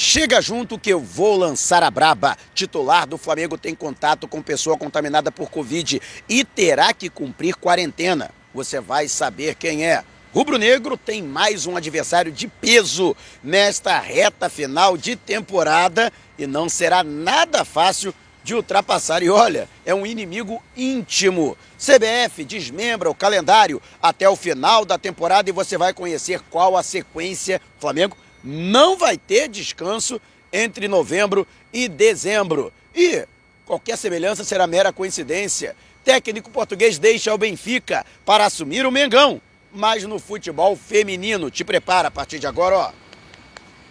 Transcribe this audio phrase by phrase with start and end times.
[0.00, 2.38] Chega junto que eu vou lançar a braba.
[2.54, 8.30] Titular do Flamengo tem contato com pessoa contaminada por Covid e terá que cumprir quarentena.
[8.54, 10.04] Você vai saber quem é.
[10.32, 16.68] Rubro Negro tem mais um adversário de peso nesta reta final de temporada e não
[16.68, 19.20] será nada fácil de ultrapassar.
[19.24, 21.58] E olha, é um inimigo íntimo.
[21.76, 26.84] CBF desmembra o calendário até o final da temporada e você vai conhecer qual a
[26.84, 27.60] sequência.
[27.80, 30.20] Flamengo não vai ter descanso
[30.52, 32.72] entre novembro e dezembro.
[32.94, 33.26] E
[33.66, 35.76] qualquer semelhança será mera coincidência.
[36.04, 39.40] Técnico português deixa o Benfica para assumir o Mengão.
[39.72, 42.92] Mas no futebol feminino, te prepara a partir de agora, ó.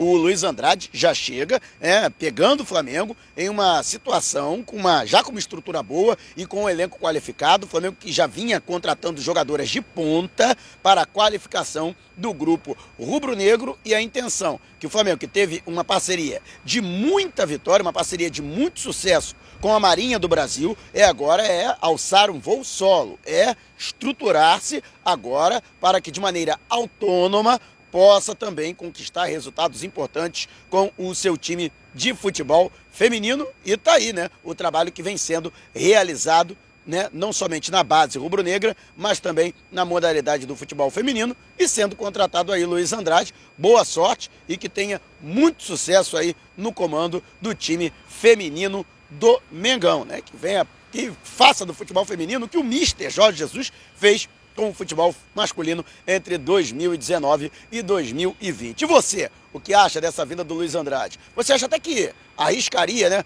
[0.00, 5.22] o Luiz Andrade já chega, é, pegando o Flamengo em uma situação com uma já
[5.22, 7.66] com uma estrutura boa e com um elenco qualificado.
[7.66, 13.78] O Flamengo que já vinha contratando jogadoras de ponta para a qualificação do grupo rubro-negro
[13.84, 18.30] e a intenção que o Flamengo que teve uma parceria de muita vitória, uma parceria
[18.30, 23.18] de muito sucesso com a Marinha do Brasil, é agora é alçar um voo solo,
[23.26, 27.60] é estruturar-se agora para que de maneira autônoma
[27.90, 33.46] possa também conquistar resultados importantes com o seu time de futebol feminino.
[33.64, 34.30] E tá aí, né?
[34.42, 36.56] O trabalho que vem sendo realizado,
[36.86, 37.08] né?
[37.12, 42.52] Não somente na base rubro-negra, mas também na modalidade do futebol feminino e sendo contratado
[42.52, 43.34] aí Luiz Andrade.
[43.56, 50.04] Boa sorte e que tenha muito sucesso aí no comando do time feminino do Mengão,
[50.04, 50.20] né?
[50.20, 54.28] Que venha que faça do futebol feminino o que o Mister Jorge Jesus fez
[54.60, 58.82] com o futebol masculino entre 2019 e 2020.
[58.82, 61.18] E você, o que acha dessa vinda do Luiz Andrade?
[61.34, 63.24] Você acha até que arriscaria, né,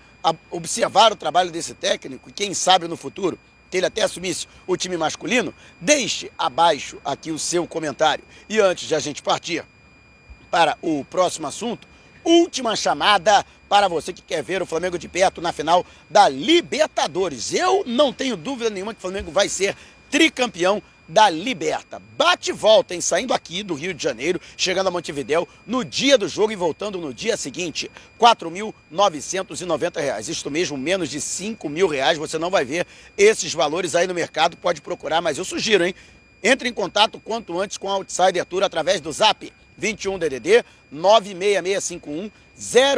[0.49, 3.37] observar o trabalho desse técnico e quem sabe no futuro
[3.69, 5.53] que ele até assumisse o time masculino?
[5.81, 8.23] Deixe abaixo aqui o seu comentário.
[8.49, 9.65] E antes de a gente partir
[10.53, 11.89] para o próximo assunto,
[12.23, 17.53] última chamada para você que quer ver o Flamengo de perto na final da Libertadores.
[17.53, 19.77] Eu não tenho dúvida nenhuma que o Flamengo vai ser
[20.09, 22.01] tricampeão da Liberta.
[22.17, 23.01] Bate e volta, hein?
[23.01, 26.99] Saindo aqui do Rio de Janeiro, chegando a Montevidéu, no dia do jogo e voltando
[26.99, 27.91] no dia seguinte.
[28.21, 30.29] R$ 4.990.
[30.29, 32.19] Isto mesmo, menos de R$ mil reais.
[32.19, 32.87] Você não vai ver
[33.17, 35.95] esses valores aí no mercado, pode procurar, mas eu sugiro, hein?
[36.43, 42.31] Entre em contato quanto antes com a Outsider Tour através do zap 21 DDD 96651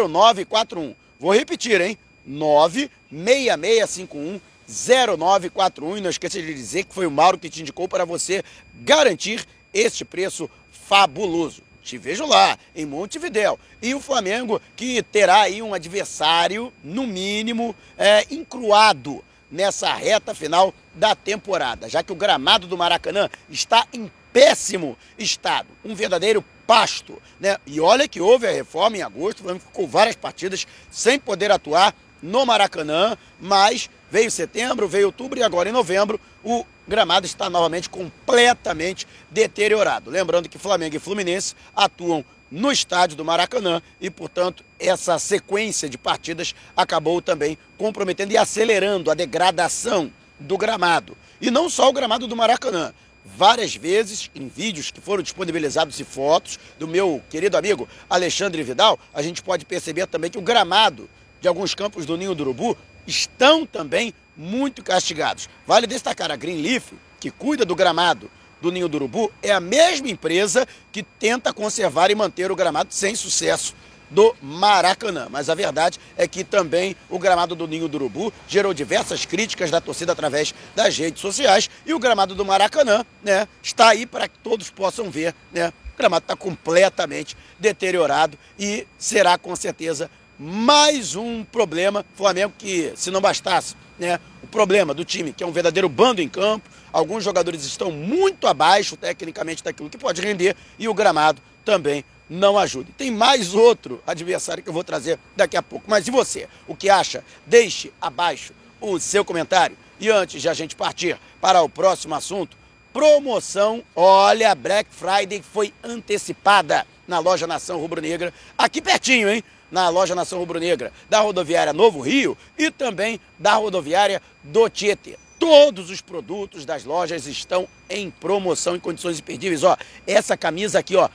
[0.08, 0.94] 0941.
[1.18, 1.98] Vou repetir, hein?
[2.26, 5.98] 96651 0941.
[5.98, 8.42] E não esqueça de dizer que foi o Mauro que te indicou para você
[8.74, 11.62] garantir este preço fabuloso.
[11.82, 13.58] Te vejo lá, em Montevidéu.
[13.80, 20.74] E o Flamengo que terá aí um adversário, no mínimo, é, encruado nessa reta final
[20.94, 27.22] da temporada, já que o gramado do Maracanã está em péssimo estado, um verdadeiro pasto,
[27.38, 27.56] né?
[27.64, 31.50] E olha que houve a reforma em agosto, o Flamengo ficou várias partidas sem poder
[31.52, 37.50] atuar no Maracanã, mas veio setembro, veio outubro e agora em novembro o gramado está
[37.50, 40.10] novamente completamente deteriorado.
[40.10, 45.98] Lembrando que Flamengo e Fluminense atuam no estádio do Maracanã e, portanto, essa sequência de
[45.98, 51.16] partidas acabou também comprometendo e acelerando a degradação do gramado.
[51.40, 52.92] E não só o gramado do Maracanã.
[53.24, 59.00] Várias vezes, em vídeos que foram disponibilizados e fotos do meu querido amigo Alexandre Vidal,
[59.12, 61.10] a gente pode perceber também que o gramado
[61.40, 65.48] de alguns campos do Ninho do Urubu estão também muito castigados.
[65.66, 68.30] Vale destacar a Greenleaf, que cuida do gramado
[68.60, 72.92] do Ninho do Urubu, é a mesma empresa que tenta conservar e manter o gramado
[72.92, 73.74] sem sucesso
[74.10, 75.28] do Maracanã.
[75.30, 79.70] Mas a verdade é que também o gramado do Ninho do Urubu gerou diversas críticas
[79.70, 84.28] da torcida através das redes sociais e o gramado do Maracanã, né, está aí para
[84.28, 85.72] que todos possam ver, né?
[85.94, 92.04] O gramado está completamente deteriorado e será com certeza mais um problema.
[92.14, 96.20] Flamengo que, se não bastasse, né, o problema do time, que é um verdadeiro bando
[96.20, 101.40] em campo, alguns jogadores estão muito abaixo tecnicamente daquilo que pode render e o gramado
[101.64, 102.90] também não ajuda.
[102.96, 105.86] Tem mais outro adversário que eu vou trazer daqui a pouco.
[105.88, 106.48] Mas e você?
[106.66, 107.24] O que acha?
[107.46, 109.76] Deixe abaixo o seu comentário.
[109.98, 112.56] E antes de a gente partir para o próximo assunto,
[112.92, 119.42] promoção, olha, Black Friday foi antecipada na loja Nação Rubro Negra, aqui pertinho, hein?
[119.70, 125.18] Na loja Nação Rubro Negra da rodoviária Novo Rio e também da rodoviária do Tietê.
[125.38, 129.62] Todos os produtos das lojas estão em promoção em condições imperdíveis.
[129.64, 131.08] Ó, essa camisa aqui, ó,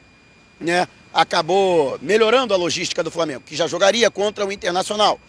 [0.59, 5.19] né, acabou melhorando a logística do Flamengo, que já jogaria contra o Internacional.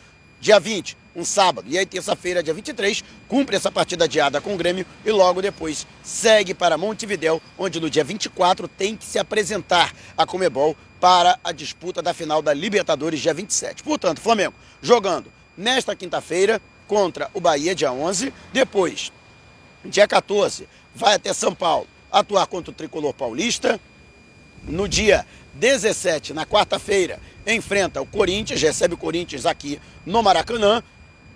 [0.40, 1.66] Dia 20, um sábado.
[1.68, 5.86] E aí, terça-feira, dia 23, cumpre essa partida adiada com o Grêmio e logo depois
[6.02, 11.52] segue para Montevidéu, onde no dia 24 tem que se apresentar a Comebol para a
[11.52, 13.82] disputa da final da Libertadores, dia 27.
[13.82, 18.32] Portanto, Flamengo jogando nesta quinta-feira contra o Bahia, dia 11.
[18.52, 19.12] Depois,
[19.84, 23.80] dia 14, vai até São Paulo atuar contra o Tricolor Paulista.
[24.64, 30.82] No dia 17, na quarta-feira, enfrenta o Corinthians, recebe o Corinthians aqui no Maracanã.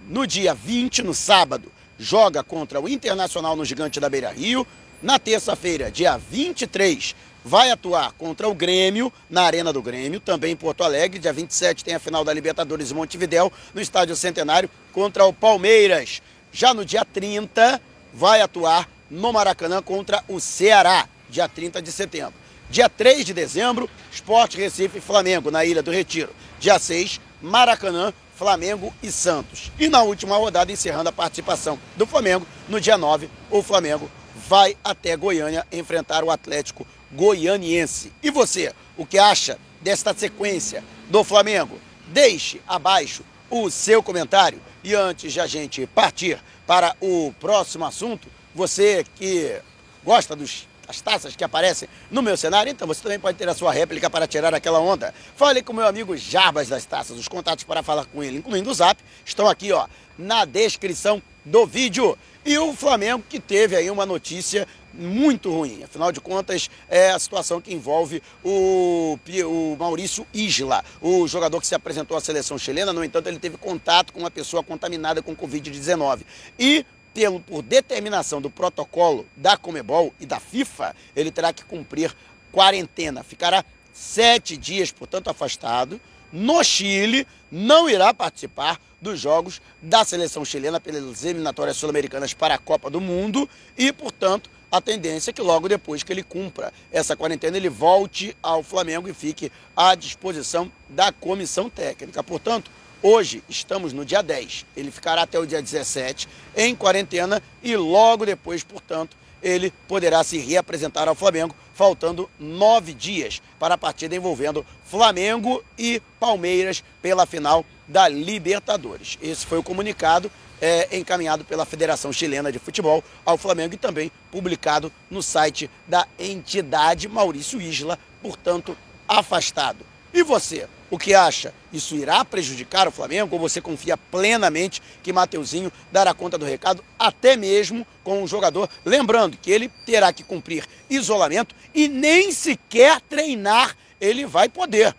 [0.08, 4.64] No dia 20, no sábado, joga contra o Internacional no Gigante da Beira Rio.
[5.02, 7.12] Na terça-feira, dia 23,
[7.44, 11.18] vai atuar contra o Grêmio, na Arena do Grêmio, também em Porto Alegre.
[11.18, 16.22] Dia 27 tem a final da Libertadores Montevidéu, no Estádio Centenário, contra o Palmeiras.
[16.52, 17.80] Já no dia 30,
[18.14, 22.34] vai atuar no Maracanã contra o Ceará, dia 30 de setembro.
[22.70, 26.30] Dia 3 de dezembro, Esporte Recife Flamengo, na Ilha do Retiro.
[26.60, 29.73] Dia 6, Maracanã Flamengo e Santos.
[29.78, 34.11] E na última rodada, encerrando a participação do Flamengo, no dia 9, o Flamengo
[34.49, 38.12] vai até Goiânia enfrentar o Atlético Goianiense.
[38.23, 41.81] E você, o que acha desta sequência do Flamengo?
[42.09, 44.61] Deixe abaixo o seu comentário.
[44.85, 49.61] E antes de a gente partir para o próximo assunto, você que
[50.05, 53.55] gosta dos as taças que aparecem no meu cenário, então você também pode ter a
[53.55, 55.14] sua réplica para tirar aquela onda.
[55.35, 57.19] Fale com meu amigo Jarbas das Taças.
[57.19, 59.87] Os contatos para falar com ele, incluindo o Zap, estão aqui ó,
[60.19, 62.16] na descrição do vídeo.
[62.45, 64.66] E o Flamengo que teve aí uma notícia
[64.97, 65.83] muito ruim.
[65.83, 71.66] Afinal de contas, é a situação que envolve o, o Maurício Isla, o jogador que
[71.66, 72.93] se apresentou à seleção chilena.
[72.93, 76.21] No entanto, ele teve contato com uma pessoa contaminada com Covid-19.
[76.59, 76.85] E
[77.16, 82.14] pelo, por determinação do protocolo da Comebol e da FIFA, ele terá que cumprir
[82.52, 83.25] quarentena.
[83.25, 85.99] Ficará sete dias, portanto, afastado.
[86.30, 92.58] No Chile, não irá participar dos jogos da seleção chilena pelas eliminatórias sul-americanas para a
[92.58, 97.16] Copa do Mundo e, portanto, a tendência é que logo depois que ele cumpra essa
[97.16, 102.23] quarentena, ele volte ao Flamengo e fique à disposição da comissão técnica.
[102.23, 102.70] Portanto,
[103.03, 104.67] Hoje estamos no dia 10.
[104.76, 110.38] Ele ficará até o dia 17 em quarentena e logo depois, portanto, ele poderá se
[110.38, 117.65] reapresentar ao Flamengo, faltando nove dias para a partida envolvendo Flamengo e Palmeiras pela final
[117.87, 119.19] da Libertadores.
[119.23, 124.11] Esse foi o comunicado é, encaminhado pela Federação Chilena de Futebol ao Flamengo e também
[124.31, 128.76] publicado no site da entidade Maurício Isla, portanto,
[129.07, 129.85] afastado.
[130.12, 130.67] E você?
[130.90, 131.52] O que acha?
[131.73, 136.85] Isso irá prejudicar o Flamengo ou você confia plenamente que Mateuzinho dará conta do recado,
[136.99, 138.69] até mesmo com o jogador?
[138.85, 144.95] Lembrando que ele terá que cumprir isolamento e nem sequer treinar ele vai poder.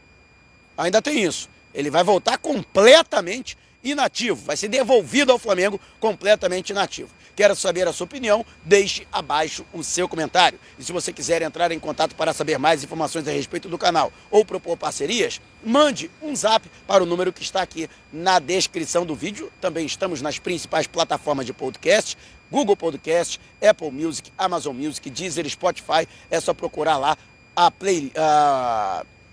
[0.78, 1.50] Ainda tem isso.
[1.74, 3.58] Ele vai voltar completamente
[3.92, 7.10] inativo, vai ser devolvido ao Flamengo completamente inativo.
[7.36, 10.60] Quero saber a sua opinião, deixe abaixo o seu comentário.
[10.80, 14.12] E se você quiser entrar em contato para saber mais informações a respeito do canal
[14.32, 19.16] ou propor parcerias, mande um zap para o número que está aqui na descrição do
[19.16, 19.52] vídeo.
[19.62, 22.18] Também estamos nas principais plataformas de podcast,
[22.50, 26.08] Google Podcast, Apple Music, Amazon Music, Deezer, Spotify.
[26.32, 27.16] É só procurar lá
[27.56, 28.12] a play,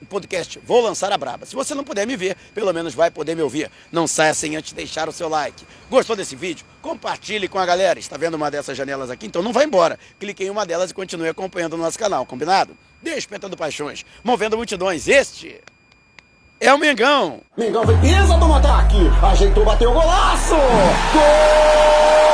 [0.05, 1.47] podcast Vou Lançar a Braba.
[1.47, 3.71] Se você não puder me ver, pelo menos vai poder me ouvir.
[3.91, 5.65] Não saia sem antes deixar o seu like.
[5.91, 6.65] Gostou desse vídeo?
[6.83, 7.99] Compartilhe com a galera.
[7.99, 9.27] Está vendo uma dessas janelas aqui?
[9.27, 9.99] Então não vai embora.
[10.19, 12.77] Clique em uma delas e continue acompanhando o nosso canal, combinado?
[13.03, 15.09] Despertando paixões, movendo multidões.
[15.09, 15.61] Este
[16.61, 17.41] é o Mengão.
[17.57, 18.97] Mengão vem, pisa do ataque.
[19.23, 20.55] Ajeitou, bateu o golaço.
[21.13, 22.34] Gol!